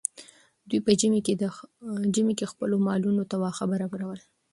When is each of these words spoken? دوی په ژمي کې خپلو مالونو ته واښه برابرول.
دوی 0.69 0.79
په 0.85 0.91
ژمي 2.13 2.33
کې 2.37 2.51
خپلو 2.51 2.75
مالونو 2.87 3.23
ته 3.29 3.35
واښه 3.41 3.65
برابرول. 3.71 4.19